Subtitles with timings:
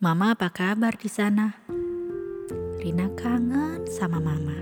[0.00, 1.60] Mama apa kabar di sana?
[2.80, 4.56] Rina kangen sama mama.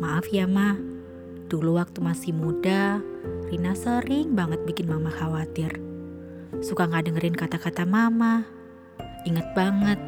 [0.00, 0.72] Maaf ya ma,
[1.52, 2.96] dulu waktu masih muda,
[3.52, 5.68] Rina sering banget bikin mama khawatir.
[6.64, 8.48] Suka gak dengerin kata-kata mama.
[9.28, 10.00] Ingat banget,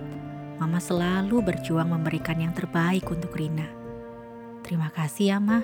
[0.56, 3.68] mama selalu berjuang memberikan yang terbaik untuk Rina.
[4.64, 5.60] Terima kasih ya ma.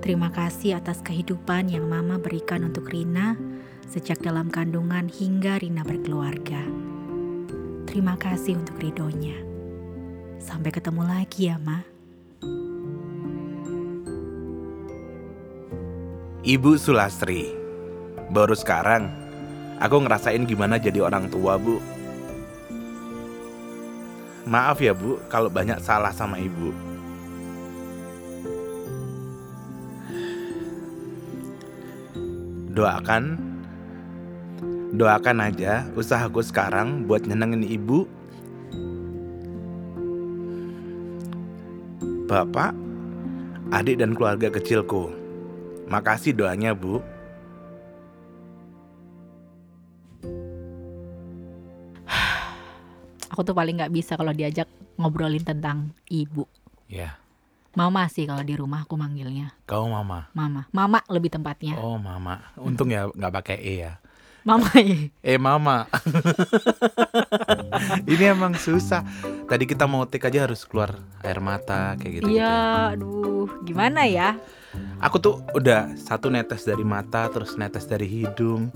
[0.00, 3.36] Terima kasih atas kehidupan yang mama berikan untuk Rina
[3.92, 6.93] sejak dalam kandungan hingga Rina berkeluarga.
[7.84, 9.36] Terima kasih untuk ridhonya.
[10.40, 11.80] Sampai ketemu lagi ya, Ma.
[16.44, 17.48] Ibu Sulastri,
[18.28, 19.08] baru sekarang
[19.80, 21.80] aku ngerasain gimana jadi orang tua, Bu.
[24.44, 26.68] Maaf ya, Bu, kalau banyak salah sama Ibu.
[32.74, 33.53] Doakan
[34.94, 38.06] Doakan aja usahaku sekarang buat nyenengin ibu
[42.24, 42.72] Bapak,
[43.68, 45.12] adik dan keluarga kecilku.
[45.92, 47.04] Makasih doanya, Bu.
[53.28, 56.48] Aku tuh paling nggak bisa kalau diajak ngobrolin tentang ibu.
[56.88, 57.20] Ya,
[57.74, 59.50] Mama sih kalau di rumah aku manggilnya.
[59.66, 60.30] kau mama.
[60.30, 60.70] Mama.
[60.70, 61.74] Mama lebih tempatnya.
[61.74, 62.54] Oh, mama.
[62.54, 63.98] Untung ya nggak pakai e ya.
[64.44, 65.08] Mama ya.
[65.24, 65.88] Eh, mama.
[68.12, 69.00] Ini emang susah.
[69.48, 72.28] Tadi kita mau take aja harus keluar air mata kayak gitu.
[72.28, 73.48] Iya, aduh.
[73.64, 74.36] Gimana ya?
[75.00, 78.68] Aku tuh udah satu netes dari mata, terus netes dari hidung,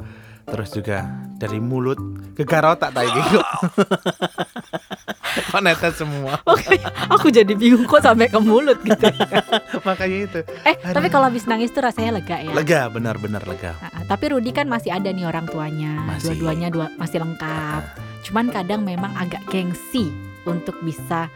[0.49, 1.05] terus juga
[1.37, 2.01] dari mulut
[2.33, 3.41] ke garotak tadi gitu.
[5.49, 6.41] Kok netes semua?
[6.45, 6.77] Oke,
[7.09, 9.07] aku jadi bingung kok sampai ke mulut gitu.
[9.87, 10.41] Makanya itu.
[10.67, 12.53] Eh, tapi kalau habis nangis tuh rasanya lega ya.
[12.53, 13.73] Lega, benar-benar lega.
[13.79, 17.83] Nah, tapi Rudi kan masih ada nih orang tuanya, dua-duanya dua masih lengkap.
[18.25, 20.09] Cuman kadang memang agak gengsi
[20.43, 21.29] untuk bisa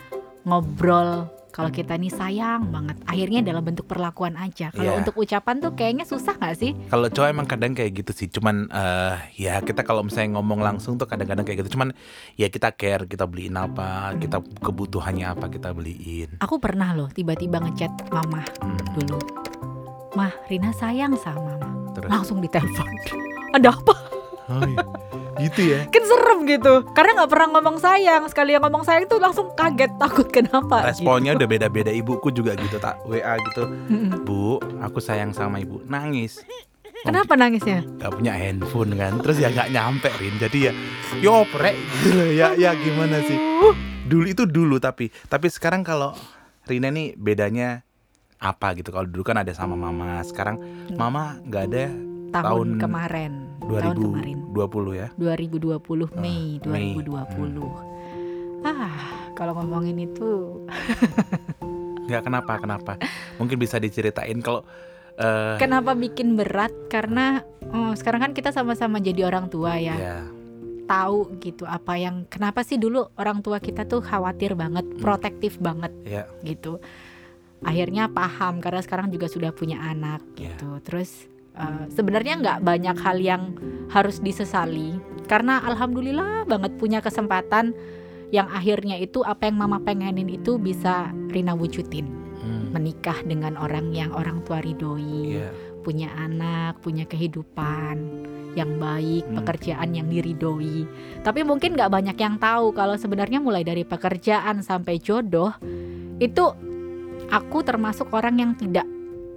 [0.43, 2.97] ngobrol kalau kita nih sayang banget.
[3.05, 4.73] Akhirnya dalam bentuk perlakuan aja.
[4.73, 4.97] Kalau Iya.
[4.97, 6.73] untuk ucapan tuh kayaknya susah nggak sih?
[6.89, 8.33] Kalau cowok emang kadang kayak gitu sih.
[8.33, 11.77] Cuman eh ya kita kalau misalnya ngomong langsung tuh kadang-kadang kayak gitu.
[11.77, 11.93] Cuman
[12.35, 16.41] ya kita care, kita beliin apa, kita kebutuhannya apa kita beliin.
[16.41, 19.21] Aku pernah loh tiba-tiba ngechat mama Hmm, dulu.
[20.13, 21.69] Mah, Rina sayang sama mama.
[21.93, 22.09] terus.
[22.09, 22.89] Langsung ditelepon.
[23.53, 23.95] Ada apa?
[24.49, 24.85] Oh, iya.
[25.41, 25.79] gitu ya.
[25.93, 26.85] Kan serem gitu.
[26.93, 28.29] Karena nggak pernah ngomong sayang.
[28.29, 30.85] Sekali yang ngomong sayang tuh langsung kaget takut kenapa?
[30.85, 31.89] Responnya udah beda-beda.
[31.89, 33.65] Ibuku juga gitu tak WA gitu.
[33.65, 34.25] Mm-mm.
[34.25, 35.81] Bu, aku sayang sama ibu.
[35.85, 36.45] Nangis.
[37.03, 37.83] Kenapa nangisnya?
[37.99, 39.19] Gak punya handphone kan.
[39.19, 40.39] Terus ya nggak nyampe Rin.
[40.39, 40.73] Jadi ya
[41.19, 42.21] yo prek gitu.
[42.39, 43.35] Ya ya gimana sih?
[44.07, 46.15] Dulu itu dulu tapi tapi sekarang kalau
[46.63, 47.83] Rina nih bedanya
[48.43, 50.59] apa gitu kalau dulu kan ada sama mama sekarang
[50.99, 51.85] mama nggak ada
[52.35, 53.33] tahun, tahun kemarin.
[53.63, 54.39] Tahun kemarin.
[54.51, 56.99] 2020 ya 2020 Mei Mei.
[56.99, 58.67] 2020.
[58.67, 60.59] Ah, kalau ngomongin itu
[62.11, 62.93] nggak kenapa kenapa
[63.39, 64.67] mungkin bisa diceritain kalau
[65.17, 69.95] eh kenapa bikin berat karena oh, sekarang kan kita sama-sama jadi orang tua ya.
[69.95, 70.19] ya
[70.83, 75.95] Tahu gitu apa yang kenapa sih dulu orang tua kita tuh khawatir banget, protektif banget
[76.03, 76.83] ya gitu.
[77.63, 80.53] Akhirnya paham karena sekarang juga sudah punya anak Ya.
[80.53, 80.83] gitu.
[80.83, 83.43] Terus eh, sebenarnya nggak banyak hal yang
[83.89, 87.77] harus disesali karena alhamdulillah banget punya kesempatan
[88.33, 92.09] yang akhirnya itu apa yang mama pengenin itu bisa Rina wujudin
[92.41, 95.53] hmm, menikah dengan orang yang orang tua ridhoi ya
[95.83, 97.97] punya anak punya kehidupan
[98.55, 99.37] yang baik Hmm.
[99.37, 100.89] pekerjaan yang diridhoi
[101.21, 105.53] tapi mungkin nggak banyak yang tahu kalau sebenarnya mulai dari pekerjaan sampai jodoh
[106.17, 106.45] itu
[107.33, 108.85] aku termasuk orang yang tidak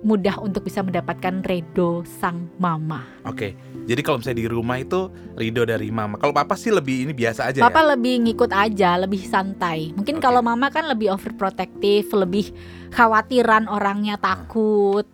[0.05, 3.55] mudah untuk bisa mendapatkan redo sang mama oke
[3.89, 7.49] jadi kalau misalnya di rumah itu ridho dari mama kalau papa sih lebih ini biasa
[7.49, 9.93] aja Papa ya lebih ngikut aja, lebih santai.
[9.93, 10.23] Mungkin Oke.
[10.25, 12.49] kalau mama kan lebih overprotective, lebih
[12.89, 15.05] khawatiran orangnya takut.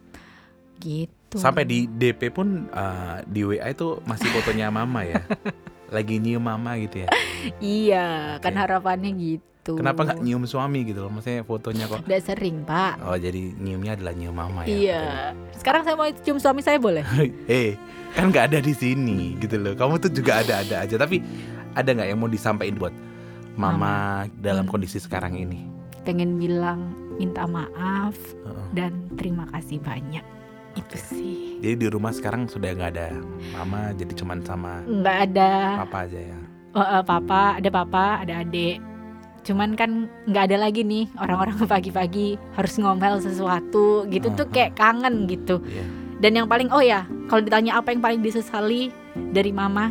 [0.79, 1.37] Gitu.
[1.37, 5.21] sampai di DP pun eh, di WA itu masih fotonya mama ya
[5.95, 7.09] lagi nyium mama gitu ya
[7.61, 8.61] Iya, kan Oke.
[8.65, 9.50] harapannya gitu.
[9.73, 12.93] Kenapa nggak nyium suami gitu loh maksudnya fotonya kok Udah sering, Pak.
[13.01, 15.03] oh jadi nyiumnya adalah nyium mama ya Iya.
[15.53, 17.03] Sekarang saya mau cium suami saya boleh?
[17.47, 17.77] eh
[18.11, 21.23] kan nggak ada di sini gitu loh kamu tuh juga ada-ada aja tapi
[21.71, 22.93] ada nggak yang mau disampaikan buat
[23.53, 23.93] mama
[24.35, 24.71] dalam Hmm.
[24.71, 25.67] kondisi sekarang ini
[26.01, 28.65] Pengen bilang minta maaf Heeh.
[28.73, 30.25] dan terima kasih banyak.
[30.71, 31.59] Itu sih.
[31.59, 33.11] jadi di rumah sekarang sudah nggak ada
[33.51, 36.39] mama jadi cuman sama Nggak ada papa aja ya
[36.71, 38.79] Oh, eh, papa, ada papa, ada adik.
[39.41, 44.71] Cuman kan nggak ada lagi nih orang-orang pagi-pagi harus ngomel sesuatu gitu tuh Hmm, kayak
[44.77, 45.61] kangen gitu.
[45.65, 45.85] Iya.
[46.21, 48.93] Dan yang paling oh ya, kalau ditanya apa yang paling disesali
[49.33, 49.89] dari mama,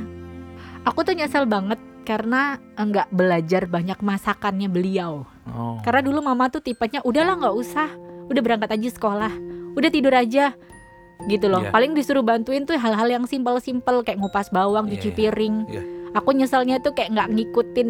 [0.86, 1.76] aku tuh nyesel banget
[2.06, 5.26] karena enggak belajar banyak masakannya beliau.
[5.50, 5.82] Oh.
[5.82, 7.90] Karena dulu mama tuh tipenya udahlah nggak usah,
[8.30, 9.32] udah berangkat aja sekolah,
[9.74, 10.54] udah tidur aja,
[11.26, 11.66] gitu loh.
[11.66, 11.74] Iya.
[11.74, 15.54] Paling disuruh bantuin tuh hal-hal yang simpel-simpel kayak ngupas bawang, Iya, cuci iya, piring.
[15.66, 15.82] iya.
[16.14, 17.88] Aku nyeselnya tuh kayak nggak ngikutin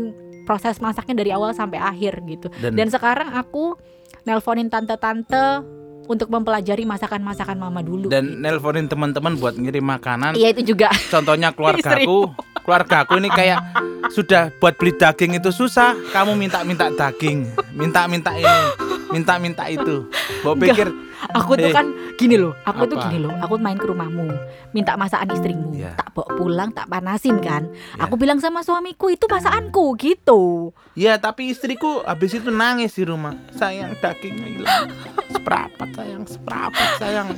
[0.50, 2.50] proses masaknya dari awal sampai akhir gitu.
[2.58, 3.78] Dan, Dan sekarang aku
[4.26, 5.62] nelponin tante-tante
[6.10, 8.10] untuk mempelajari masakan-masakan mama dulu.
[8.10, 10.34] dan nelponin teman-teman buat ngirim makanan.
[10.34, 10.90] Iya itu juga.
[11.06, 12.34] Contohnya keluargaku,
[12.66, 13.62] keluargaku ini kayak
[14.10, 15.94] sudah buat beli daging itu susah.
[16.10, 18.58] Kamu minta-minta daging, minta-minta ini,
[19.10, 20.06] minta-minta itu.
[20.40, 20.66] Bawa Enggak.
[20.72, 20.88] pikir,
[21.36, 21.84] Aku tuh Eh, kan
[22.16, 24.24] gini loh, aku tuh gini loh, aku main ke rumahmu,
[24.72, 25.92] minta masakan istrimu, Iya.
[25.92, 27.68] tak bawa pulang, tak panasin kan.
[27.68, 28.08] Iya.
[28.08, 30.72] Aku bilang sama suamiku itu masakanku gitu.
[30.96, 33.36] ya tapi istriku habis itu nangis di rumah.
[33.52, 34.88] Sayang dagingnya hilang.
[35.28, 37.28] Seperapat sayang, seperapat sayang.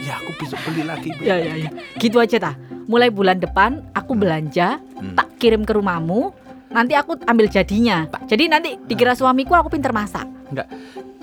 [0.00, 1.12] Ya aku besok beli lagi.
[1.18, 1.70] Ya ya ya.
[1.94, 2.54] Gitu aja tah.
[2.86, 5.12] Mulai bulan depan aku belanja, Hmm.
[5.12, 6.32] tak kirim ke rumahmu.
[6.66, 8.08] Nanti aku ambil jadinya.
[8.24, 10.24] Jadi nanti dikira suamiku aku pinter masak.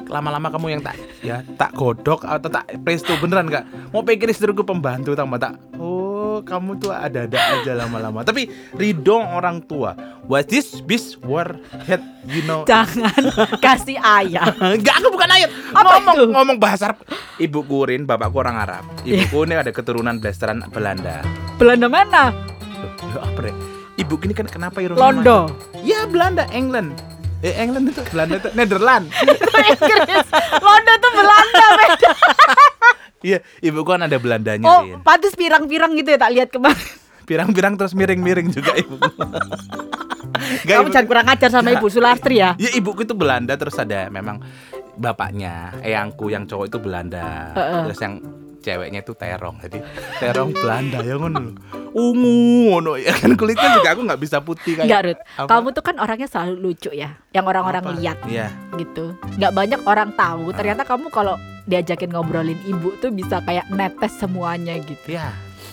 [0.07, 3.93] Lama-lama kamu yang tak ya tak godok atau tak presto beneran nggak?
[3.95, 5.57] Mau pikir istriku pembantu tambah tak.
[5.77, 8.25] Oh kamu tuh ada-ada aja lama-lama.
[8.25, 9.93] Tapi ridho orang tua.
[10.25, 12.65] What this bis war head you know.
[12.65, 13.11] Jangan
[13.65, 14.49] kasih ayah.
[14.57, 15.49] Enggak, aku bukan ayat.
[15.75, 16.25] Apa ngomong itu?
[16.31, 17.03] ngomong bahasa Arab.
[17.37, 18.83] Ibu Kurin, bapakku orang Arab.
[19.03, 21.21] Ibuku ini ada keturunan blasteran Belanda.
[21.59, 22.31] Belanda mana?
[23.13, 23.55] Loh, apa deh?
[23.93, 25.53] Ibu ini kan kenapa Irung Londo.
[25.85, 26.97] Ya Belanda, England.
[27.43, 29.11] Eh England itu Belanda itu Netherlands.
[29.13, 30.27] Inggris.
[30.57, 31.65] Londo tuh Belanda.
[31.75, 32.09] beda.
[33.21, 34.99] Iya, ibuku kan ada Belandanya, Oh, Rin.
[34.99, 36.75] pantas pirang-pirang gitu ya tak lihat kemarin.
[37.23, 38.99] Pirang-pirang terus miring-miring juga ibuku.
[40.63, 42.51] Nggak, Kamu ibu- jangan kurang ajar sama Ibu Sulastri ya.
[42.57, 44.43] Ya ibuku itu Belanda terus ada memang
[44.93, 47.51] bapaknya, eyangku yang cowok itu Belanda.
[47.53, 47.81] Heeh.
[47.87, 48.13] Terus yang
[48.63, 49.59] ceweknya itu terong.
[49.59, 49.83] Jadi
[50.23, 51.51] terong Belanda ya ngono lho.
[51.93, 52.33] Ungu
[52.71, 55.21] ngono ya kan kulitnya juga aku nggak bisa putih kayak Enggak, Ruth.
[55.37, 55.47] apa?
[55.51, 57.13] Kamu tuh kan orangnya selalu lucu ya.
[57.29, 58.47] Yang orang-orang lihat Iya.
[58.73, 59.13] gitu.
[59.37, 60.49] Nggak banyak orang tahu.
[60.49, 60.55] Ah.
[60.55, 65.05] Ternyata kamu kalau diajakin ngobrolin ibu tuh bisa kayak netes semuanya gitu.
[65.11, 65.29] Ya.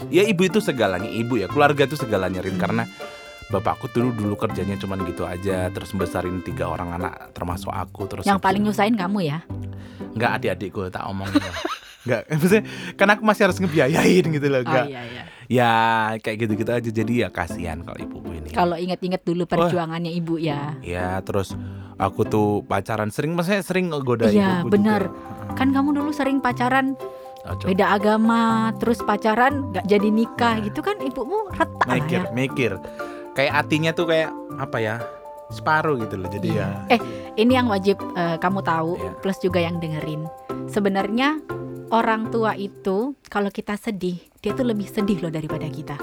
[0.09, 1.47] Ya ibu itu segalanya, ibu ya.
[1.47, 2.85] Keluarga itu segalanya Rin karena
[3.49, 8.23] bapakku dulu dulu kerjanya cuman gitu aja terus besarin tiga orang anak termasuk aku terus
[8.23, 9.39] Yang paling nyusahin kamu ya.
[10.11, 11.57] nggak adik-adikku tak omongin loh.
[12.01, 12.63] nggak maksudnya
[12.95, 15.23] karena aku masih harus ngebiayain gitu loh Oh nggak iya iya.
[15.47, 15.73] ya
[16.17, 20.75] kayak gitu-gitu aja jadi ya kasihan kalau ibuku ini Kalau inget-inget dulu perjuangannya ibu ya.
[20.81, 21.53] ya terus
[21.97, 25.03] aku tuh pacaran sering maksudnya sering ngegoda Iya, ibuku bener.
[25.07, 25.55] juga.
[25.55, 26.95] Kan kamu dulu sering pacaran
[27.41, 30.65] Oh, beda agama, terus pacaran nggak jadi nikah Nah.
[30.67, 32.31] gitu kan ibumu retak mikir ya.
[32.31, 32.73] mikir
[33.33, 34.95] kayak hatinya tuh kayak apa ya
[35.49, 36.69] separuh gitu loh jadi Iya.
[36.87, 37.01] ya Eh,
[37.37, 39.11] ini yang wajib eh, kamu tahu Iya.
[39.19, 40.29] plus juga yang dengerin.
[40.67, 41.41] Sebenarnya
[41.91, 45.99] orang tua itu kalau kita sedih, dia tuh lebih sedih loh daripada kita.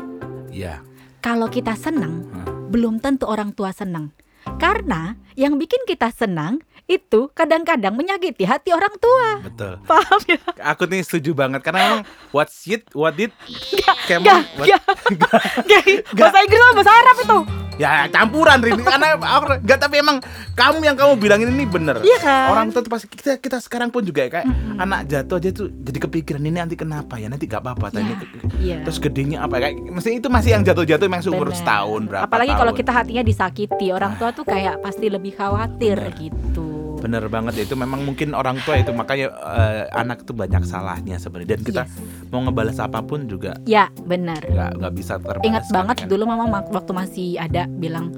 [0.50, 0.84] ya
[1.18, 2.70] Kalau kita senang, Hmm.
[2.70, 4.14] belum tentu orang tua senang.
[4.56, 9.44] Karena yang bikin kita senang itu kadang-kadang menyakiti hati orang tua.
[9.44, 10.40] betul Paham ya?
[10.64, 12.02] aku nih setuju banget karena emang
[12.32, 13.34] what shit what did
[14.06, 14.82] kayak Gak, what- gak,
[15.68, 15.84] gak,
[16.16, 17.40] bahasa Inggris sama bahasa Arab itu.
[17.78, 20.18] Ya campuran Rin karena aku nggak tapi emang
[20.54, 22.48] kamu yang kamu bilangin ini bener Iya kan?
[22.52, 25.68] orang tua tuh pasti kita kita sekarang pun juga ya, kayak anak jatuh aja tuh
[25.72, 28.18] jadi kepikiran ini nanti kenapa ya nanti gak apa-apa tanya
[28.58, 28.82] Iya.
[28.82, 32.74] terus gedenya apa kayak mesti itu masih yang jatuh-jatuh yang seumur setahun berapa Apalagi kalau
[32.74, 36.14] kita hatinya disakiti, orang tua tuh kayak pasti lebih khawatir Bener.
[36.18, 36.66] gitu.
[36.98, 41.56] Bener banget itu memang mungkin orang tua itu makanya eh, anak tuh banyak salahnya sebenarnya
[41.56, 41.94] dan kita Yes.
[42.28, 44.42] mau ngebalas apa pun juga Ya, benar.
[44.42, 46.08] nggak nggak bisa terbalas Ingat banget kan.
[46.10, 48.10] dulu mama waktu masih ada bilang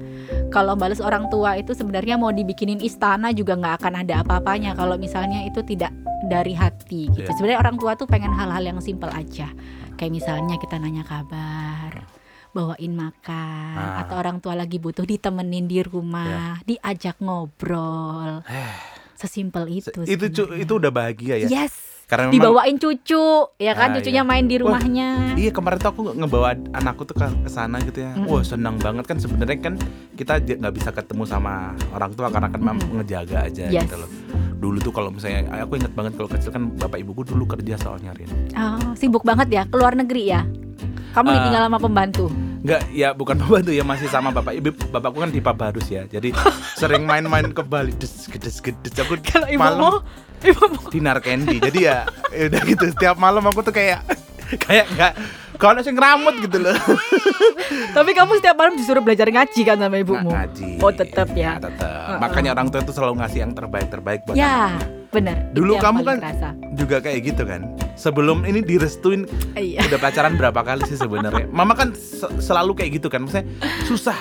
[0.48, 4.96] kalau balas orang tua itu sebenarnya mau dibikinin istana juga nggak akan ada apa-apanya kalau
[4.96, 7.24] misalnya itu tidak dari hati gitu.
[7.24, 7.32] Iya.
[7.32, 9.48] Sebenarnya orang tua tuh pengen hal-hal yang simpel aja.
[9.96, 11.92] Kayak misalnya kita nanya kabar,
[12.50, 14.02] bawain makan, Ah.
[14.02, 18.42] atau orang tua lagi butuh ditemenin di rumah, diajak ngobrol.
[19.14, 19.92] Sesimpel itu.
[19.98, 20.08] Eh.
[20.10, 21.76] itu cu- itu udah bahagia ya Yes.
[22.06, 23.92] karena memang Dibawain cucu, ya kan?
[23.92, 24.26] Ah, Cucunya iya.
[24.26, 25.36] main di Wah, rumahnya.
[25.36, 28.10] Iya kemarin tuh aku ngebawa anakku tuh ke ke sana gitu ya.
[28.12, 28.26] Mm-mm.
[28.26, 29.74] Wah senang banget kan sebenarnya kan
[30.14, 33.84] kita nggak bisa ketemu sama orang tua karena kan memang ngejaga aja Yes.
[33.84, 34.10] gitu loh.
[34.56, 38.10] Dulu tuh kalau misalnya aku inget banget kalau kecil kan bapak ibuku dulu kerja soalnya
[38.12, 38.28] Rin.
[38.52, 40.42] Oh, sibuk banget ya, keluar negeri ya.
[41.10, 41.34] Kamu Ah.
[41.38, 42.24] ditinggal sama pembantu.
[42.60, 46.04] Nggak ya bukan pembantu ya masih sama bapak ibu bapakku kan di Pabarus ya.
[46.06, 46.30] Jadi
[46.80, 49.92] sering main-main ke Bali des gedes gedes aku Kalau malam ibumu,
[50.44, 51.56] ibumu di Narkendi.
[51.58, 54.04] Jadi ya, ya udah gitu setiap malam aku tuh kayak
[54.64, 55.12] kayak nggak
[55.60, 56.72] kalau sing ngeramut gitu loh.
[57.96, 60.24] Tapi kamu setiap malam disuruh belajar ngaji kan sama ibumu?
[60.24, 60.68] Nggak ngaji.
[60.80, 61.60] Oh, tetep ya.
[61.60, 62.16] tetep.
[62.18, 64.86] Makanya orang tua itu selalu ngasih yang terbaik-terbaik buat Ya, anaknya.
[65.10, 65.36] benar.
[65.52, 66.48] Dulu kamu kan kerasa.
[66.72, 67.60] juga kayak gitu kan.
[67.94, 69.84] Sebelum ini direstuin Iya.
[69.84, 71.46] udah pacaran berapa kali sih sebenarnya?
[71.52, 73.22] Mama kan se- selalu kayak gitu kan.
[73.22, 73.44] Maksudnya
[73.84, 74.16] susah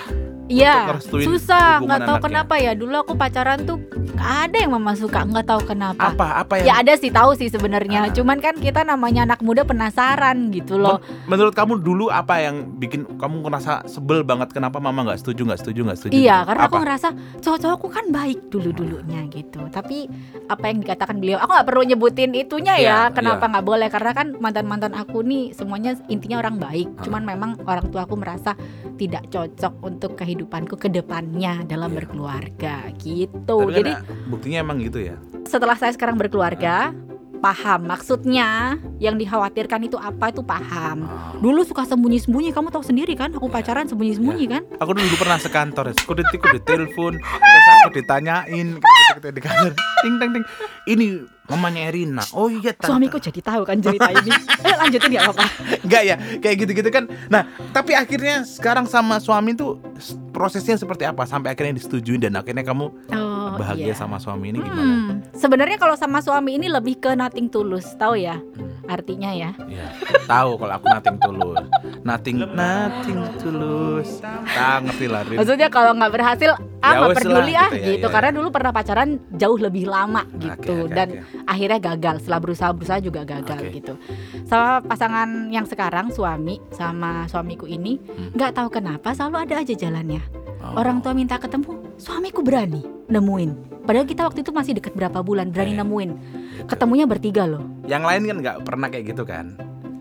[0.50, 1.78] Iya, susah.
[1.78, 2.26] Nggak tahu anaknya.
[2.26, 2.74] kenapa ya.
[2.74, 3.86] Dulu aku pacaran tuh
[4.20, 5.24] nggak ada yang mama suka.
[5.24, 6.12] Nggak tahu kenapa.
[6.12, 8.06] Apa apa Ya yang ada sih tahu sih sebenarnya.
[8.06, 8.12] Ah.
[8.12, 11.00] Cuman kan kita namanya anak muda penasaran gitu loh.
[11.26, 15.60] menurut kamu dulu apa yang bikin kamu ngerasa sebel banget kenapa mama nggak setuju nggak
[15.64, 16.12] setuju nggak setuju?
[16.12, 16.48] Iya, gitu?
[16.52, 16.84] karena aku Apa?
[16.84, 17.08] ngerasa
[17.40, 19.62] cowok-cowokku kan baik dulu-dulunya gitu.
[19.72, 20.10] Tapi
[20.50, 22.82] apa yang dikatakan beliau, aku nggak perlu nyebutin itunya ya.
[22.82, 23.88] Iya, kenapa nggak boleh?
[23.88, 26.88] Karena kan mantan-mantan aku nih semuanya intinya orang baik.
[26.98, 27.04] Ah.
[27.08, 28.58] Cuman memang orang tua aku merasa
[28.98, 31.98] tidak cocok untuk kehidupanku ke depannya dalam Iya.
[32.04, 33.58] berkeluarga gitu.
[33.62, 33.92] Tapi kan Jadi
[34.28, 35.18] buktinya emang gitu ya.
[35.50, 36.94] setelah saya sekarang berkeluarga,
[37.40, 41.08] paham maksudnya yang dikhawatirkan itu apa itu paham.
[41.08, 41.34] Ah.
[41.40, 43.32] Dulu suka sembunyi-sembunyi, kamu tahu sendiri kan?
[43.32, 44.62] Aku pacaran sembunyi-sembunyi kan?
[44.78, 45.94] Aku dulu pernah sekantor, ya.
[45.96, 48.88] aku di aku ditelepon, terus aku ditanyain gitu,
[49.18, 49.72] gitu, di kantor,
[50.04, 50.46] ting ting ting,
[50.92, 51.08] ini
[51.50, 52.94] mamanya Erina, oh iya tante.
[52.94, 54.32] Suamiku jadi tahu kan cerita ini.
[54.60, 55.44] Eh lanjutin ya apa?
[55.82, 57.08] Enggak ya, kayak gitu-gitu kan.
[57.32, 59.80] Nah, tapi akhirnya sekarang sama suami tuh
[60.40, 63.96] prosesnya seperti apa sampai akhirnya disetujui dan akhirnya kamu Oh, bahagia iya.
[63.98, 64.88] sama suami ini gimana?
[64.88, 68.40] Hmm, sebenarnya kalau sama suami ini lebih ke nothing tulus, tahu ya?
[68.40, 68.72] Hmm.
[68.88, 69.52] Artinya ya.
[69.68, 69.92] Ya,
[70.30, 71.60] tahu kalau aku nothing tulus.
[72.08, 74.24] Nothing nothing tulus.
[74.24, 75.22] Tak ngerti lah.
[75.28, 78.06] Maksudnya kalau nggak berhasil, ah Ya nggak lah, peduli ah gitu ya, gitu.
[78.06, 78.36] ya, Karena ya.
[78.36, 81.44] dulu pernah pacaran jauh lebih lama gitu oke, dan oke.
[81.46, 82.16] akhirnya gagal.
[82.20, 83.76] Setelah berusaha berusaha juga gagal Oke.
[83.76, 83.94] gitu.
[84.44, 88.32] Sama pasangan yang sekarang suami sama suamiku ini Hmm.
[88.32, 90.24] nggak tahu kenapa selalu ada aja jalannya.
[90.60, 90.76] Oh.
[90.76, 93.52] Orang tua minta ketemu, suamiku berani nemuin.
[93.82, 96.10] Padahal kita waktu itu masih deket berapa bulan berani Eh, nemuin.
[96.12, 96.68] Gitu.
[96.68, 97.64] Ketemunya bertiga loh.
[97.86, 99.56] Yang lain kan nggak pernah kayak gitu kan?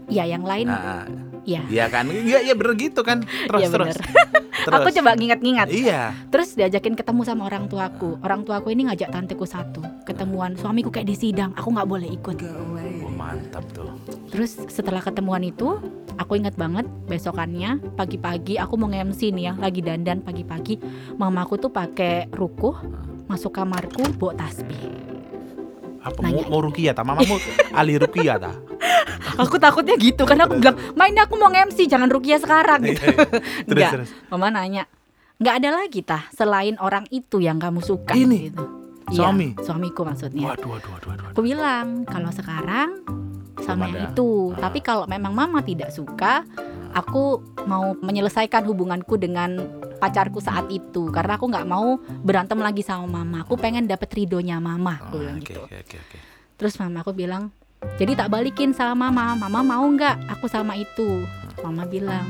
[0.06, 1.04] Ya yang lain, Nah,
[1.48, 1.62] ya.
[1.72, 2.04] iya kan?
[2.12, 3.24] Iya, iya bener gitu kan.
[3.24, 3.96] Terus Iya, terus.
[3.96, 3.98] bener.
[4.68, 4.78] terus.
[4.84, 5.68] Aku coba ngingat-ngingat.
[5.72, 6.02] Iya.
[6.28, 8.20] Terus diajakin ketemu sama orang tuaku.
[8.20, 10.54] Orang tuaku ini ngajak tanteku satu ketemuan.
[10.60, 12.36] Suamiku kayak di sidang, aku nggak boleh ikut.
[12.44, 13.88] Oh, mantap tuh.
[14.28, 15.80] Terus setelah ketemuan itu,
[16.20, 20.76] aku ingat banget besokannya pagi-pagi aku mau nge-MC nih ya, lagi dandan pagi-pagi.
[21.16, 22.76] Mamaku tuh pakai rukuh
[23.28, 25.07] masuk kamarku bawa tasbih.
[25.98, 26.46] Apa Nanya.
[26.46, 27.02] mau, mau rukiah ta?
[27.02, 27.36] Mamamu
[27.74, 28.52] ahli rukiah ta?
[29.42, 33.06] Aku takutnya gitu karena aku bilang, "Ma ini aku mau nge-MC, jangan rukiah sekarang." gitu.
[33.06, 33.92] terus Enggak.
[33.94, 34.10] terus.
[34.30, 34.84] Mama nanya,
[35.38, 38.50] "Nggak ada lagi tah selain orang itu yang kamu suka?" Ini?
[38.50, 38.64] gitu.
[39.08, 39.56] Iya, Suami?
[39.62, 40.52] suamiku maksudnya.
[40.52, 41.26] Waduh, waduh, waduh, waduh.
[41.32, 43.00] Aku bilang kalau sekarang
[43.64, 44.52] sama yang itu.
[44.58, 44.68] Ah.
[44.68, 46.44] Tapi kalau memang mama tidak suka,
[46.92, 49.56] aku mau menyelesaikan hubunganku dengan
[49.98, 53.42] pacarku saat itu karena aku nggak mau berantem lagi sama mama.
[53.42, 54.98] Aku pengen dapet ridonya mama.
[55.00, 55.60] Aku Oh, bilang Oke, gitu.
[55.60, 56.18] oke, oke, oke.
[56.54, 57.50] Terus mama aku bilang,
[57.94, 59.34] jadi tak balikin sama mama.
[59.38, 61.22] Mama mau nggak aku sama itu?
[61.60, 62.26] Mama bilang,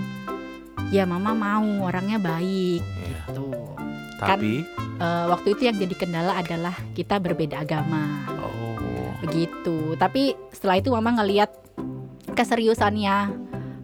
[0.88, 1.84] ya mama mau.
[1.84, 2.80] Orangnya baik.
[2.80, 3.20] Iya.
[3.30, 3.76] Tuh.
[4.18, 4.64] Tapi
[4.98, 8.26] Eh, waktu itu yang jadi kendala adalah kita berbeda agama.
[8.34, 11.54] oh, begitu tapi setelah itu mama ngelihat
[12.28, 13.30] keseriusannya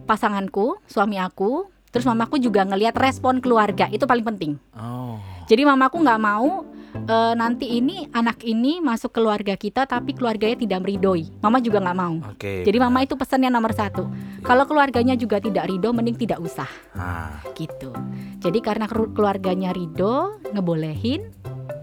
[0.03, 4.59] pasanganku suami aku terus mamaku juga ngelihat respon keluarga itu paling penting.
[4.75, 5.15] Oh.
[5.47, 10.83] jadi mamaku nggak mau eh, nanti ini anak ini masuk keluarga kita tapi keluarganya tidak
[10.83, 11.31] meridoi.
[11.39, 12.19] Mama juga nggak mau.
[12.35, 12.67] Oke.
[12.67, 14.11] jadi mama itu pesannya nomor satu.
[14.43, 16.67] Kalau keluarganya juga tidak ridho mending tidak usah.
[16.99, 17.95] Nah, gitu.
[18.43, 21.31] Jadi karena kelu- keluarganya ridho ngebolehin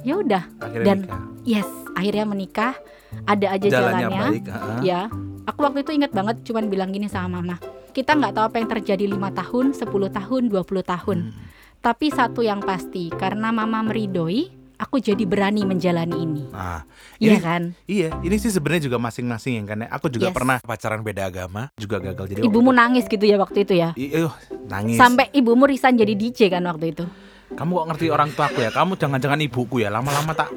[0.05, 0.45] ya udah.
[0.85, 1.25] Dan nikah.
[1.49, 2.77] yes akhirnya menikah.
[3.25, 4.21] Ada aja jalannya, jalannya.
[4.21, 4.45] baik.
[4.85, 5.01] Ya,
[5.45, 7.57] aku waktu itu ingat banget cuman bilang gini sama mama.
[7.93, 11.19] Kita nggak tahu apa yang terjadi lima tahun, 10 tahun, 20 tahun.
[11.29, 11.45] Hmm.
[11.79, 14.49] Tapi satu yang pasti, karena mama meridoi,
[14.81, 16.45] aku jadi berani menjalani ini.
[16.49, 16.89] Nah,
[17.21, 17.63] Iya ini kan?
[17.85, 19.79] Iya, ini sih sebenarnya juga masing-masing yang kan.
[19.85, 19.89] ya.
[19.93, 20.35] Aku juga Yes.
[20.35, 22.33] pernah pacaran beda agama, juga gagal.
[22.33, 23.93] Jadi Ibumu nangis gitu ya waktu itu ya.
[23.95, 24.33] I- ih,
[24.67, 24.97] nangis.
[24.97, 27.05] Sampai ibumu resign jadi DJ kan waktu itu.
[27.53, 28.71] Kamu kok ngerti orang tuaku ya?
[28.73, 29.93] Kamu jangan-jangan ibuku ya.
[29.93, 30.49] Lama-lama tak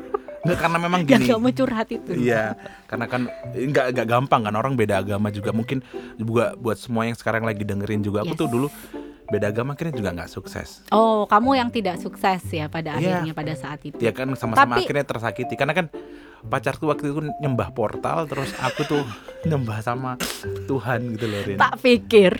[0.45, 1.25] Enggak karena memang gini.
[1.25, 2.11] kamu curhat itu.
[2.13, 2.53] Iya,
[2.85, 3.21] karena kan
[3.51, 5.81] enggak enggak gampang kan orang beda agama juga mungkin
[6.15, 8.21] juga buat semua yang sekarang lagi dengerin juga.
[8.21, 8.41] Aku Yes.
[8.45, 8.67] tuh dulu
[9.25, 10.85] beda agama akhirnya juga nggak sukses.
[10.93, 13.25] Oh, kamu yang tidak sukses ya pada Iya.
[13.25, 13.97] akhirnya pada saat itu.
[13.97, 15.89] Ya kan sama-sama Tapi- akhirnya tersakiti karena kan
[16.45, 19.03] pacarku waktu itu nyembah portal terus aku tuh
[19.49, 20.17] nyembah sama
[20.65, 21.57] Tuhan gitu loh Rin.
[21.57, 22.31] Tak pikir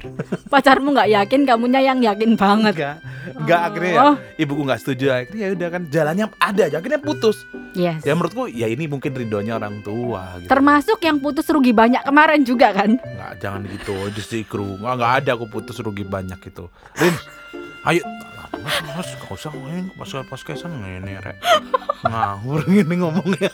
[0.50, 2.74] pacarmu nggak yakin, kamunya yang yakin banget.
[2.74, 2.98] Enggak,
[3.38, 3.68] enggak Oh.
[3.70, 4.08] akhirnya ya,
[4.38, 7.38] ibuku nggak setuju akhirnya ya udah kan jalannya ada aja akhirnya putus.
[7.76, 8.02] Yes.
[8.08, 10.50] Ya menurutku ya ini mungkin ridhonya orang tua gitu.
[10.50, 12.96] Termasuk yang putus rugi banyak kemarin juga kan?
[12.98, 13.94] Nggak, jangan gitu
[14.24, 14.80] sih kru.
[14.80, 16.72] Nggak, nggak ada aku putus rugi banyak gitu.
[16.96, 17.14] Rin,
[17.86, 18.02] ayo.
[18.62, 21.38] Mas, mas, gak usah main pas pas kesan ini rek.
[22.06, 23.52] Ngawur gini ngomongnya.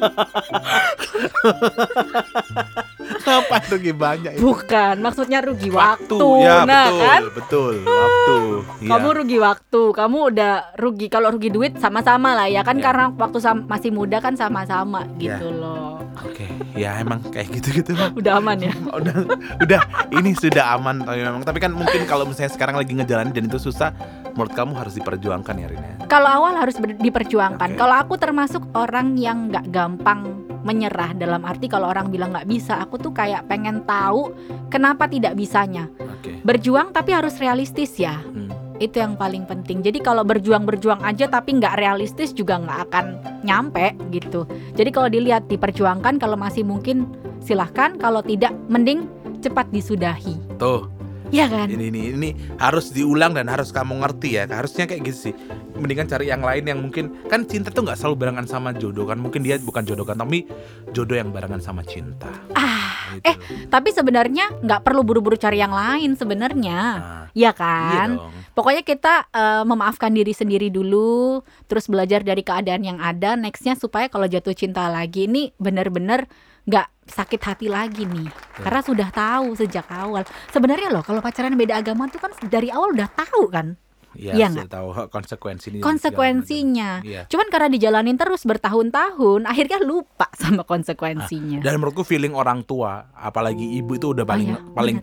[3.21, 4.41] Ngapain rugi banyak itu?
[4.43, 6.17] Bukan, maksudnya rugi waktu.
[6.43, 7.21] ya nah, betul, kan?
[7.31, 8.37] betul, waktu.
[8.81, 8.89] Iya.
[8.91, 11.07] Kamu rugi waktu, kamu udah rugi.
[11.07, 12.83] Kalau rugi duit sama-sama lah ya kan Ya.
[12.89, 13.37] karena waktu
[13.69, 15.37] masih muda kan sama-sama Ya.
[15.37, 16.01] gitu loh.
[16.27, 16.43] Oke,
[16.75, 17.95] ya emang kayak gitu-gitu.
[18.17, 18.73] Udah aman ya.
[18.99, 19.15] udah
[19.63, 19.81] udah
[20.11, 23.59] ini sudah aman tapi memang tapi kan mungkin kalau misalnya sekarang lagi ngejalanin dan itu
[23.61, 23.95] susah
[24.33, 25.93] menurut kamu harus diperjuangkan ya Rin ya?
[26.07, 27.75] Kalau awal harus diperjuangkan.
[27.75, 27.79] Oke.
[27.79, 32.77] Kalau aku termasuk orang yang nggak gampang menyerah dalam arti kalau orang bilang nggak bisa,
[32.77, 34.33] aku tuh kayak pengen tahu
[34.69, 35.89] kenapa tidak bisanya.
[35.97, 36.41] Oke.
[36.45, 38.21] Berjuang tapi harus realistis ya.
[38.21, 38.49] Hmm.
[38.81, 39.85] Itu yang paling penting.
[39.85, 43.05] Jadi kalau berjuang-berjuang aja tapi nggak realistis juga nggak akan
[43.45, 44.49] nyampe gitu.
[44.73, 47.05] Jadi kalau dilihat diperjuangkan, kalau masih mungkin
[47.41, 47.97] silahkan.
[47.97, 49.05] Kalau tidak, mending
[49.41, 50.37] cepat disudahi.
[50.61, 50.89] Tuh,
[51.31, 51.71] Ya kan?
[51.71, 54.43] ini, ini ini harus diulang dan harus kamu ngerti ya.
[54.51, 55.35] Harusnya kayak gitu sih.
[55.81, 59.17] Mendingan cari yang lain yang mungkin kan cinta tuh nggak selalu barengan sama jodoh kan.
[59.17, 60.45] Mungkin dia bukan jodoh kan, tapi
[60.93, 62.29] jodoh yang barengan sama cinta.
[62.53, 63.27] Ah, Gitu.
[63.27, 63.35] eh
[63.67, 66.79] tapi sebenarnya nggak perlu buru-buru cari yang lain sebenarnya.
[66.95, 68.09] Nah, Iya iya kan?
[68.15, 68.31] dong.
[68.55, 73.35] Pokoknya kita eh, memaafkan diri sendiri dulu, terus belajar dari keadaan yang ada.
[73.35, 76.27] Nextnya supaya kalau jatuh cinta lagi ini bener-bener
[76.67, 78.29] nggak sakit hati lagi nih,
[78.61, 80.21] karena sudah tahu sejak awal.
[80.53, 83.75] Sebenarnya loh kalau pacaran beda agama tuh kan dari awal udah tahu kan
[84.15, 85.81] Iya, Iya sudah tahu konsekuensinya.
[85.83, 86.89] konsekuensinya.
[87.03, 87.21] Iya.
[87.31, 91.63] Cuman karena dijalanin terus bertahun-tahun, akhirnya lupa sama konsekuensinya.
[91.63, 94.97] Dan menurutku feeling orang tua, apalagi ibu itu udah paling iya, paling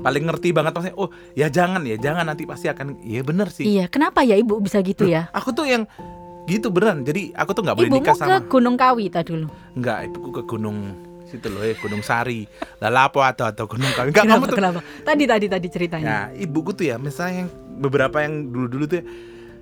[0.00, 0.96] paling ngerti banget maksudnya.
[0.96, 3.64] Oh, ya jangan ya, jangan nanti pasti akan Iya bener sih.
[3.64, 5.28] Iya, kenapa ya ibu bisa gitu ya?
[5.32, 5.84] Aku tuh yang
[6.48, 7.04] gitu beneran.
[7.04, 9.46] Jadi aku tuh nggak boleh Ibumu nikah ke sama Gunung Kawi tadi dulu.
[9.76, 10.78] Enggak, ibuku ke gunung
[11.30, 12.44] situ loh ya, Gunung Sari.
[12.76, 14.10] Lah lapo atau atau Gunung Kawi.
[14.10, 14.42] Enggak, Kenapa?
[14.42, 14.80] kamu tuh Kenapa?
[15.00, 16.04] Tadi tadi tadi ceritanya.
[16.04, 19.04] Ya, ibuku tuh ya, misalnya yang beberapa yang dulu-dulu tuh ya,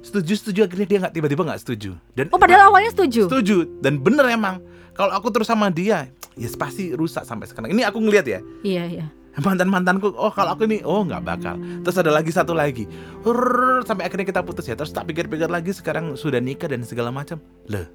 [0.01, 1.91] setuju setuju akhirnya dia nggak tiba-tiba nggak setuju.
[2.13, 3.29] Dan Oh, padahal awalnya setuju.
[3.29, 4.59] setuju dan bener emang.
[4.93, 7.71] Kalau aku terus sama dia, ya pasti rusak sampai sekarang.
[7.71, 9.07] Ini aku ngeliat ya, Iya, iya.
[9.39, 10.11] mantan mantanku.
[10.11, 11.55] Oh kalau aku ini, oh nggak bakal.
[11.55, 12.91] Terus ada lagi satu lagi,
[13.23, 14.75] Hurr, sampai akhirnya kita putus ya.
[14.75, 17.39] Terus tak pikir-pikir lagi, sekarang sudah nikah dan segala macam.
[17.71, 17.87] Loh,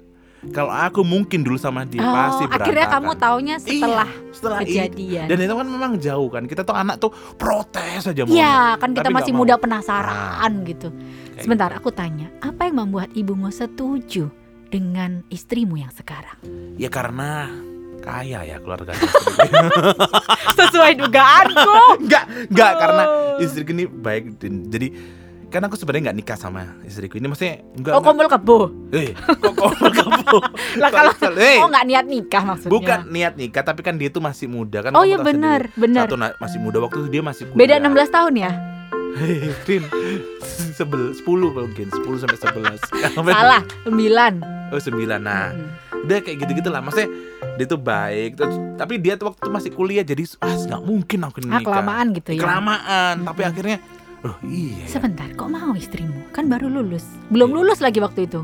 [0.50, 2.60] kalau aku mungkin dulu sama dia Oh, pasti berantakan.
[2.60, 4.66] akhirnya kamu taunya setelah Iya, setelah itu.
[4.68, 5.26] kejadian.
[5.26, 6.42] Dan itu kan memang jauh kan.
[6.44, 8.30] Kita tuh anak tuh protes aja mau.
[8.30, 10.88] Iya, kan kita Tapi masih nggak muda penasaran gitu.
[11.30, 14.28] Kayak Sebentar, aku tanya, apa yang membuat ibumu setuju
[14.66, 16.36] dengan istrimu yang sekarang?
[16.74, 17.48] Ya karena
[18.00, 19.00] kaya ya keluarganya.
[20.58, 21.74] Sesuai dugaanku.
[22.00, 23.40] enggak, enggak karena Oh.
[23.40, 24.88] istriku ini baik dan- jadi
[25.54, 28.58] kan aku sebenarnya nggak nikah sama istriku ini maksudnya enggak, Oh, kumpul kebo.
[28.90, 30.38] eh kok kok kamu
[30.82, 32.72] Lah kalau eh, oh nggak niat nikah maksudnya.
[32.74, 36.10] bukan niat nikah tapi kan dia tuh masih muda kan Oh iya benar, benar.
[36.10, 37.78] satu masih muda waktu itu dia masih kuliah.
[37.78, 38.52] Beda 16 tahun ya?
[39.64, 39.86] Rin,
[40.76, 42.82] sebel, 10 mungkin 10 sampai 11
[43.30, 44.74] Salah, 9.
[44.74, 45.70] oh 9 nah Mm.
[46.04, 47.08] dia kayak gitu-gitu lah maksudnya
[47.54, 51.18] dia tuh baik terus, tapi dia tuh waktu itu masih kuliah jadi ah nggak mungkin
[51.22, 52.42] aku Ah, nikah kelamaan gitu ya.
[52.42, 53.78] kelamaan tapi akhirnya
[54.24, 54.86] oh iya ya.
[54.88, 56.32] Sebentar, kok mau istrimu?
[56.32, 57.04] Kan baru lulus.
[57.28, 58.42] Belum lulus lagi waktu itu.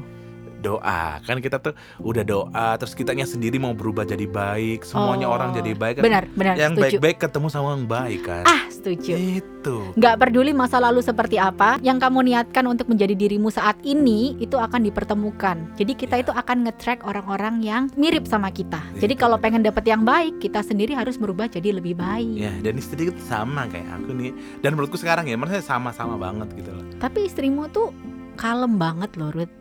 [0.61, 5.35] Doa kan kita tuh udah doa terus kitanya sendiri mau berubah jadi baik semuanya Oh,
[5.35, 9.17] orang jadi baik kan Benar, benar, yang baik-baik ketemu sama yang baik kan Ah, setuju.
[9.17, 14.33] itu Nggak peduli masa lalu seperti apa, yang kamu niatkan untuk menjadi dirimu saat ini
[14.39, 15.77] itu akan dipertemukan.
[15.77, 16.23] Jadi kita Iya.
[16.23, 18.81] itu akan nge-track orang-orang yang mirip sama kita.
[18.95, 19.21] Jadi Gitu.
[19.21, 22.33] kalau pengen dapet yang baik, kita sendiri harus berubah jadi lebih baik.
[22.37, 26.49] ya dan istri itu sama kayak aku nih dan menurutku sekarang ya maksudnya sama-sama banget
[26.55, 27.93] gitu loh Tapi istrimu tuh
[28.35, 29.53] kalem banget loh, Ruth.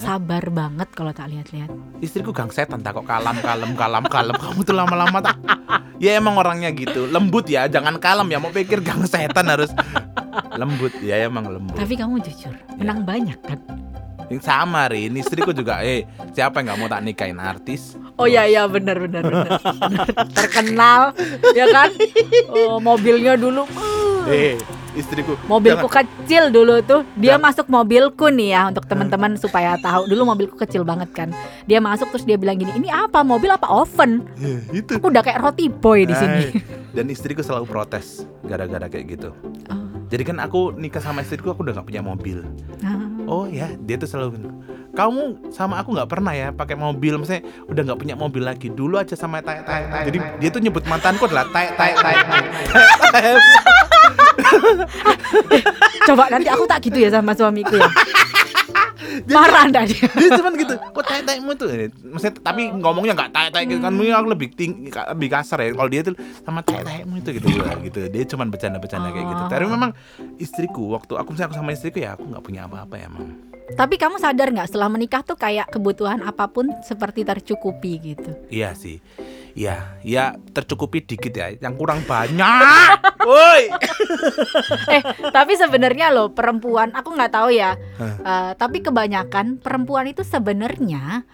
[0.00, 1.68] Sabar banget kalau tak lihat-lihat.
[2.00, 5.36] istriku gang setan tak kok kalem kalem kalem kalem kamu tuh lama-lama tak
[5.98, 9.68] ya emang orangnya gitu lembut ya jangan kalem ya mau pikir gang setan harus
[10.56, 13.60] lembut ya emang lembut Tapi kamu jujur, menang banyak kan?
[14.30, 18.44] yang sama Rin istriku juga eh siapa yang nggak mau tak nikahin artis Oh iya
[18.44, 19.50] iya benar benar benar.
[20.30, 21.16] Terkenal
[21.50, 21.88] ya kan?
[22.48, 23.64] Oh, mobilnya dulu
[24.26, 24.54] eh
[24.96, 27.02] istriku Mobilku jangan- kecil dulu tuh.
[27.16, 27.44] Dia Jangan.
[27.50, 30.06] masuk mobilku nih ya untuk teman-teman supaya tahu.
[30.10, 31.28] Dulu mobilku kecil banget kan.
[31.66, 33.22] Dia masuk terus dia bilang gini, "Ini apa?
[33.22, 36.42] Mobil apa oven?" Ya, itu Aku udah kayak roti boy di sini.
[36.50, 39.30] Ay, dan istriku selalu protes gara-gara kayak gitu
[39.70, 42.42] Oh, jadi kan aku nikah sama istriku aku udah nggak punya mobil
[42.82, 42.98] nah.
[43.30, 44.50] oh ya dia tuh selalu
[44.90, 48.98] kamu sama aku nggak pernah ya pakai mobil maksudnya udah nggak punya mobil lagi dulu
[48.98, 49.86] aja sama tai tai.
[50.10, 52.14] jadi dia tuh nyebut mantanku adalah tai tai tai
[54.50, 55.60] tai.
[56.10, 57.90] Coba nanti aku tak gitu ya sama suamiku ya.
[59.26, 60.06] Marah ndak dia?
[60.06, 61.68] dia cuman gitu kok tai taimu tuh
[62.04, 65.74] maksudnya tapi ngomongnya nggak tai tai gitu kan mungkin aku lebih tinggi lebih kasar ya
[65.74, 66.14] kalau dia tuh
[66.46, 69.90] sama tai taimu itu gitu gitu dia cuman bercanda bercanda kayak gitu tapi memang
[70.38, 73.28] istriku waktu aku misalnya aku sama istriku ya aku nggak punya apa apa ya emang
[73.70, 78.34] Tapi kamu sadar nggak setelah menikah tuh kayak kebutuhan apa pun seperti tercukupi gitu.
[78.50, 78.98] Iya sih.
[79.54, 81.50] Iya, ya tercukupi dikit ya.
[81.54, 82.96] Yang kurang banyak.
[83.28, 83.62] Woi.
[84.96, 88.14] eh tapi sebenarnya loh perempuan aku nggak tahu ya Hah.
[88.20, 91.24] Eh, tapi kebanyakan perempuan itu sebenarnya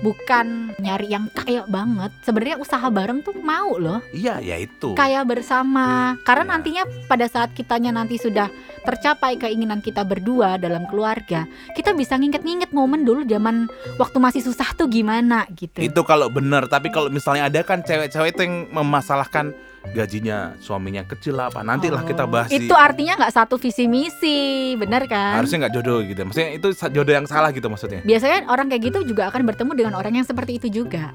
[0.00, 2.12] bukan nyari yang kaya banget.
[2.22, 4.92] Sebenarnya usaha bareng tuh mau loh, Iya, ya itu.
[4.94, 6.14] kaya bersama.
[6.22, 6.50] Karena Ya.
[6.56, 8.48] nantinya pada saat kitanya nanti sudah
[8.86, 11.44] tercapai keinginan kita berdua dalam keluarga,
[11.74, 13.66] kita bisa nginget-nginget momen dulu zaman
[13.98, 15.82] waktu masih susah tuh gimana gitu.
[15.82, 19.50] Itu kalau benar, tapi kalau misalnya ada kan cewek-cewek itu yang memasalahkan
[19.92, 21.60] gajinya suaminya kecil apa.
[21.60, 25.38] Nantilah Oh, kita bahas di Itu artinya nggak satu visi misi, bener kan?
[25.38, 26.20] harusnya nggak jodoh gitu.
[26.22, 28.00] Maksudnya itu jodoh yang salah gitu maksudnya.
[28.02, 31.12] Biasanya orang kayak gitu juga akan bertemu dengan orang yang seperti itu juga.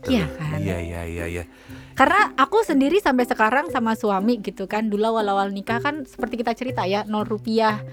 [0.00, 0.10] Tuh.
[0.10, 0.58] Iya kan?
[0.58, 1.44] Iya, iya, iya, iya.
[1.92, 6.56] Karena aku sendiri sampai sekarang sama suami gitu kan Dulu awal-awal nikah kan seperti kita
[6.56, 7.84] cerita ya nol rupiah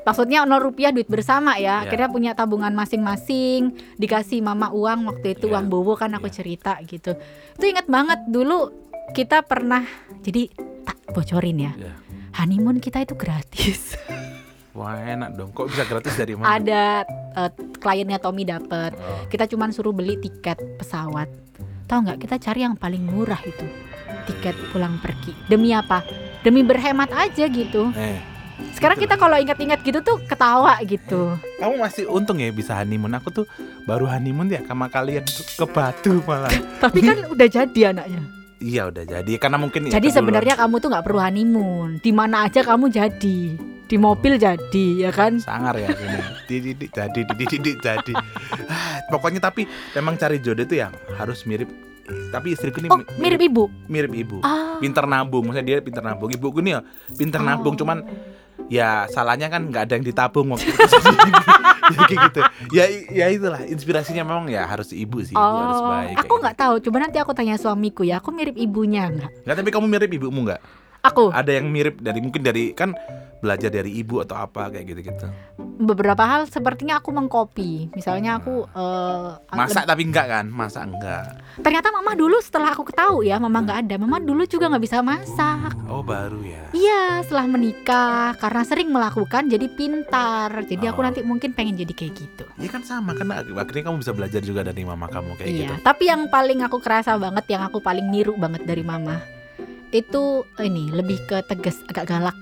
[0.00, 1.88] Maksudnya nol rupiah duit bersama ya Iya.
[1.88, 5.56] Akhirnya punya tabungan masing-masing Dikasih mama uang waktu itu Iya.
[5.56, 6.36] uang bobo kan aku Iya.
[6.36, 7.16] cerita gitu
[7.56, 8.68] Itu inget banget dulu
[9.10, 9.82] kita pernah
[10.20, 10.50] Jadi
[10.82, 11.94] tak bocorin ya Iya.
[12.32, 13.94] Honeymoon kita itu gratis
[14.70, 15.50] Wah, enak dong.
[15.50, 16.54] Kok bisa gratis dari mana?
[16.56, 16.82] Ada
[17.36, 19.26] eh, kliennya Tommy dapet Oh.
[19.26, 21.26] Kita cuman suruh beli tiket pesawat
[21.84, 23.66] Tahu nggak kita cari yang paling murah itu
[24.24, 26.06] Tiket pulang pergi Demi apa?
[26.40, 28.22] Demi berhemat aja gitu Eh,
[28.70, 33.12] Sekarang kita kalau ingat-ingat gitu tuh ketawa gitu kamu masih untung ya bisa honeymoon.
[33.14, 33.44] Aku tuh
[33.84, 36.52] baru honeymoon ya sama kalian ke Batu malah.
[36.84, 38.20] Tapi kan udah jadi anaknya
[38.60, 40.18] iya udah jadi karena mungkin ya Jadi keduluan.
[40.20, 43.38] sebenarnya kamu tuh nggak perlu honeymoon Di mana aja kamu jadi
[43.84, 46.20] Di mobil jadi ya kan sangar ya ini.
[46.90, 48.14] Jadi dididik jadi.
[48.66, 51.66] Ah, Pokoknya tapi memang cari jodoh itu yang harus mirip
[52.28, 54.38] tapi istriku ini Oh mi- mirip ibu mirip ibu.
[54.42, 56.26] Ah, Pinter nabung, maksudnya dia pinter nabung.
[56.28, 56.80] Ibuku nih ya
[57.12, 57.78] pinter nabung, Oh.
[57.78, 58.02] cuman
[58.68, 60.78] ya salahnya kan nggak ada yang ditabung waktu itu.
[61.94, 62.40] ya kayak gitu.
[62.70, 66.16] Ya ya itulah inspirasinya memang ya harus ibu sih, ibu harus Oh, baik.
[66.20, 66.74] aku nggak tahu.
[66.84, 68.20] Coba nanti aku tanya suamiku ya.
[68.20, 69.30] Aku mirip ibunya nggak?
[69.46, 70.60] Nggak, tapi kamu mirip ibumu nggak?
[71.00, 72.92] Aku Ada yang mirip dari mungkin dari kan
[73.40, 75.26] belajar dari ibu atau apa kayak gitu-gitu.
[75.80, 77.88] beberapa hal sepertinya aku mengcopy.
[77.96, 80.44] Misalnya aku eh, Masak tapi enggak kan?
[80.52, 81.40] Masak enggak.
[81.64, 83.94] ternyata mama dulu setelah aku ketahui ya mama nggak ada.
[83.96, 85.72] Mama dulu juga nggak bisa masak.
[85.88, 86.68] Oh, baru ya.
[86.76, 90.52] Iya, setelah menikah karena sering melakukan jadi pintar.
[90.68, 91.04] Jadi aku Oh.
[91.08, 92.44] nanti mungkin pengen jadi kayak gitu.
[92.60, 95.74] Ya kan sama kan akhirnya kamu bisa belajar juga dari mama kamu kayak iya, gitu.
[95.80, 99.39] tapi yang paling aku kerasa banget, yang aku paling niru banget dari mama
[99.90, 102.36] itu ini lebih ke tegas, agak galak.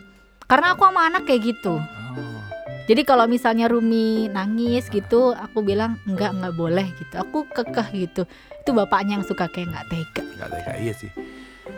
[0.48, 1.76] Karena aku sama anak kayak gitu.
[1.76, 2.40] Oh.
[2.88, 7.14] Jadi kalau misalnya Rumi nangis gitu, aku bilang enggak enggak boleh gitu.
[7.20, 8.22] Aku kekeh gitu.
[8.64, 10.22] Itu bapaknya yang suka kayak nggak tega.
[10.24, 11.10] Enggak tega iya sih.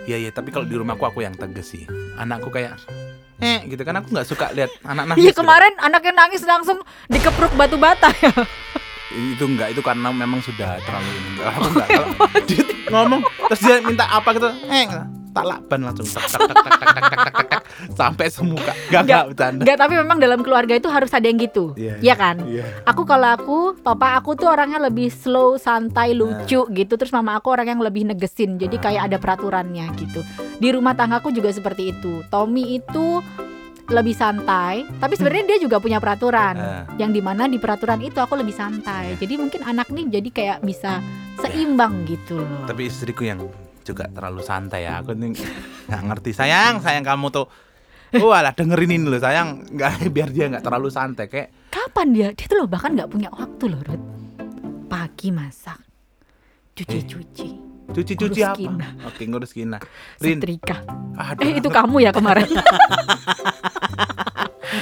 [0.06, 1.82] Iya iya, tapi kalau di rumahku aku yang tegas sih.
[2.14, 2.78] Anakku kayak
[3.40, 5.22] eh gitu kan aku nggak suka lihat anak nangis.
[5.24, 5.40] Iya gitu.
[5.42, 6.78] kemarin anaknya nangis langsung
[7.10, 8.30] dikepruk batu bata ya.
[9.10, 11.28] itu enggak itu karena memang sudah terlalu ini.
[11.34, 14.86] Enggak, aku enggak kalau dia ngomong terus dia minta apa gitu eh
[15.30, 17.62] tak lakban langsung tak tak tak tak tak tak tak tak, tak, tak,
[17.92, 19.02] sampai semuka Enggak.
[19.02, 21.64] enggak bercanda Enggak, tapi memang dalam keluarga itu harus ada yang gitu.
[21.74, 22.36] Iya, Iya kan?
[22.44, 26.92] iya Aku kalau aku, papa aku tuh orangnya lebih slow, santai, lucu gitu.
[26.92, 28.56] Terus mama aku orang yang lebih negesin.
[28.56, 28.82] Jadi Ah.
[28.82, 30.20] kayak ada peraturannya gitu.
[30.56, 32.26] Di rumah tanggaku juga seperti itu.
[32.26, 33.22] Tommy itu
[33.86, 36.54] lebih santai, tapi sebenarnya dia juga punya peraturan.
[36.54, 39.14] Eh, Yang di mana di peraturan itu aku lebih santai.
[39.16, 41.02] Jadi mungkin anak nih jadi kayak bisa
[41.38, 42.66] seimbang gitu loh.
[42.66, 43.40] tapi istriku yang
[43.82, 45.34] juga terlalu santai ya aku nih
[45.88, 47.46] nggak ngerti sayang sayang kamu tuh
[48.10, 52.28] Oh alah dengerin ini loh sayang nggak biar dia nggak terlalu santai kayak Kapan dia?
[52.34, 54.04] Dia tuh loh bahkan nggak punya waktu loh, Ruth.
[54.90, 55.78] Pagi masak,
[56.74, 57.48] cuci-cuci,
[57.94, 58.58] cuci-cuci Ngurus apa?
[58.58, 58.88] Kina.
[59.06, 59.78] Oke ngurus Kina.
[60.18, 60.82] Rin, setrika.
[61.14, 61.46] aduh.
[61.46, 62.50] Eh itu kamu ya kemarin.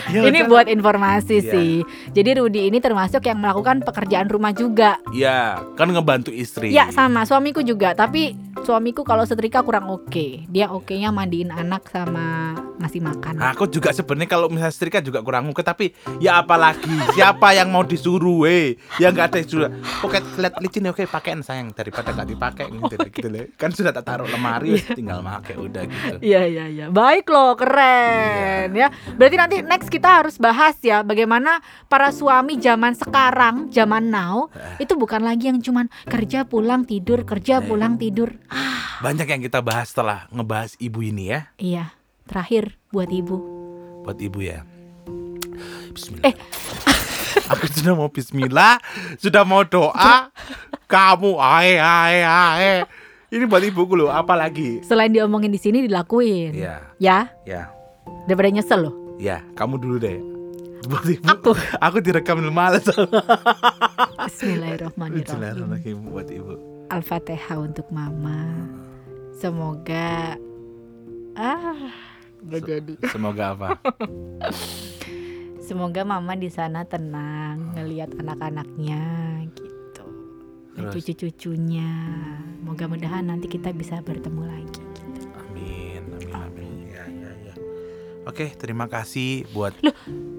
[0.08, 1.52] Ya ini buat informasi Iya.
[1.52, 1.72] sih.
[2.12, 4.96] Jadi Rudi ini termasuk yang melakukan pekerjaan rumah juga.
[5.10, 6.72] Iya, kan ngebantu istri.
[6.72, 7.92] Ya sama suamiku juga.
[7.92, 10.48] Tapi suamiku kalau setrika kurang oke.
[10.48, 13.34] Dia oke-nya mandiin anak sama ngasih makan.
[13.52, 17.82] Aku juga sebenarnya kalau misalnya setrika juga kurang oke tapi ya apalagi siapa yang mau
[17.82, 19.70] disuruh eh ya nggak ada yang sudah
[20.02, 23.44] oke lihat licin ya oke pakein sayang daripada nggak dipakai gitu, gitu loh.
[23.58, 26.86] kan sudah tak taruh lemari tinggal pakai udah gitu Iya iya iya.
[26.88, 28.88] Baik loh, keren ya.
[29.14, 34.46] Berarti nanti next kita harus bahas ya bagaimana para suami zaman sekarang, zaman now
[34.78, 38.34] itu bukan lagi yang cuman kerja pulang tidur, kerja pulang tidur.
[38.98, 41.97] banyak yang kita bahas setelah ngebahas ibu ini ya Iya.
[42.28, 43.36] Terakhir buat ibu.
[44.04, 44.64] buat ibu ya
[45.90, 46.32] Bismillah
[47.52, 48.80] aku sudah mau Bismillah
[49.16, 50.32] sudah mau doa
[50.86, 52.74] kamu ae ae ae
[53.28, 56.56] ini buat ibuku loh apalagi Selain diomongin di sini dilakuin.
[56.56, 57.68] ya Ya, ya
[58.24, 58.94] daripada nyesel loh.
[59.20, 60.16] Ya, kamu dulu deh.
[60.88, 61.24] Buat ibu.
[61.28, 61.50] Aku.
[61.76, 62.86] Aku direkam males.
[64.28, 65.24] Bismillahirrahmanirrahim.
[65.28, 66.52] Bismillahirrahmanirrahim buat ibu.
[66.88, 68.64] Al-Fatihah untuk mama.
[69.36, 70.40] Semoga
[71.36, 71.92] ah
[72.46, 72.92] gak jadi.
[73.14, 73.68] Semoga apa?
[75.58, 79.02] Semoga mama di sana tenang ngelihat anak-anaknya
[79.52, 80.04] gitu.
[80.78, 81.90] cucu-cucunya.
[82.64, 84.80] Moga-mogahan nanti kita bisa bertemu lagi.
[84.80, 85.28] Gitu.
[85.36, 86.70] Amin, amin, amin.
[86.88, 87.54] Ya, ya, ya.
[88.24, 89.76] Oke, terima kasih buat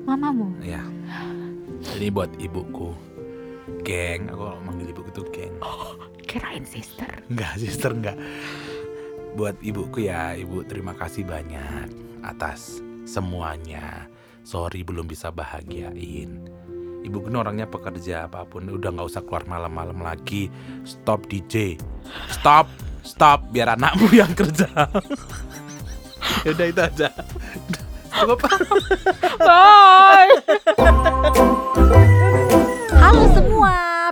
[0.10, 0.82] Mamamu, ya.
[2.00, 2.90] Ini buat ibuku.
[3.86, 5.54] Geng, aku kalau manggil ibuku tuh geng.
[6.26, 7.10] kirain sister.
[7.30, 8.18] Enggak, sister enggak.
[9.38, 11.90] Buat ibuku ya, ibu terima kasih banyak
[12.26, 14.10] atas semuanya.
[14.46, 16.50] Sorry belum bisa bahagiain.
[17.00, 20.52] Ibu kan orangnya pekerja apa pun udah nggak usah keluar malam-malam lagi.
[20.84, 21.80] Stop DJ.
[22.34, 22.68] Stop,
[23.06, 24.68] stop biar anakmu yang kerja.
[26.46, 27.08] ya udah itu aja.
[28.20, 28.42] Cukup.
[29.40, 30.34] Bye.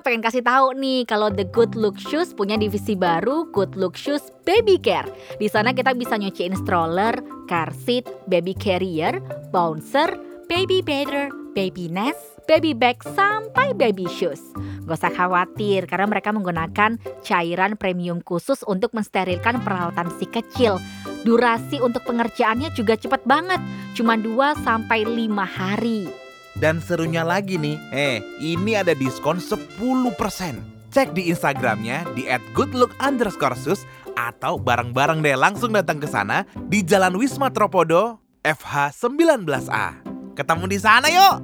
[0.07, 4.31] Pengen kasih tahu nih kalau The Good Look Shoes punya divisi baru Good Look Shoes
[4.47, 5.03] Baby Care.
[5.35, 7.11] Di sana kita bisa nyuciin stroller,
[7.51, 9.19] car seat, baby carrier,
[9.51, 10.15] bouncer,
[10.47, 14.39] baby bather, baby nest, baby bag sampai baby shoes.
[14.87, 16.95] Gak usah khawatir karena mereka menggunakan
[17.27, 20.79] cairan premium khusus untuk mensterilkan peralatan si kecil.
[21.27, 23.59] Durasi untuk pengerjaannya juga cepat banget,
[23.91, 26.26] cuma 2 sampai 5 hari.
[26.57, 29.77] Dan serunya lagi nih, eh ini ada diskon 10%.
[30.89, 32.25] Cek di Instagramnya di
[32.57, 33.85] @goodlook underscore sus
[34.17, 40.01] atau bareng-bareng deh langsung datang ke sana di Jalan Wisma Tropodo FH 19A.
[40.33, 41.35] Ketemu di sana yuk!